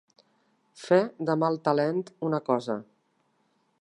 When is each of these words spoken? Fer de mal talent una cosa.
Fer 0.83 0.99
de 1.29 1.35
mal 1.43 1.59
talent 1.67 2.01
una 2.31 2.41
cosa. 2.49 2.79